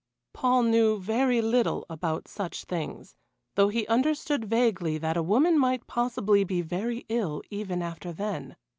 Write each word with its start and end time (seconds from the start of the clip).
Paul 0.33 0.63
knew 0.63 0.99
very 0.99 1.43
little 1.43 1.85
about 1.87 2.27
such 2.27 2.63
things, 2.63 3.13
though 3.53 3.67
he 3.67 3.85
understood 3.85 4.45
vaguely 4.45 4.97
that 4.97 5.15
a 5.15 5.21
woman 5.21 5.59
might 5.59 5.85
possibly 5.85 6.43
be 6.43 6.63
very 6.63 7.05
ill 7.07 7.43
even 7.51 7.83
after 7.83 8.11
then. 8.11 8.55